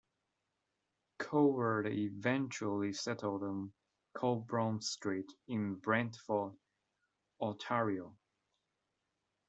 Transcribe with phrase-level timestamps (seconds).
[1.19, 3.71] Cowherd eventually settled on
[4.15, 6.53] Colborne Street in Brantford,
[7.39, 8.17] Ontario.